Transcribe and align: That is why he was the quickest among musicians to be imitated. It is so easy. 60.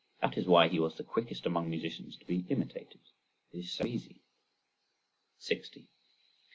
That 0.19 0.35
is 0.35 0.47
why 0.47 0.67
he 0.67 0.79
was 0.79 0.95
the 0.95 1.03
quickest 1.03 1.45
among 1.45 1.69
musicians 1.69 2.17
to 2.17 2.25
be 2.25 2.43
imitated. 2.49 3.01
It 3.51 3.59
is 3.59 3.71
so 3.71 3.85
easy. 3.85 4.23
60. 5.37 5.85